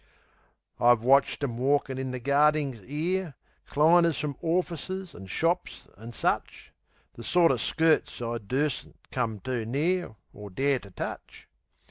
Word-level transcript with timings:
I've 0.79 1.03
watched 1.03 1.43
'em 1.43 1.59
walkin' 1.59 1.99
in 1.99 2.09
the 2.09 2.19
gardings 2.19 2.81
'ere 2.89 3.35
Cliners 3.67 4.17
from 4.19 4.35
orfices 4.41 5.13
an' 5.13 5.27
shops 5.27 5.87
an' 5.95 6.11
such; 6.13 6.73
The 7.13 7.23
sorter 7.23 7.59
skirts 7.59 8.19
I 8.19 8.39
dursn't 8.39 8.95
come 9.11 9.39
too 9.41 9.63
near, 9.63 10.15
Or 10.33 10.49
dare 10.49 10.79
to 10.79 10.89
touch. 10.89 11.47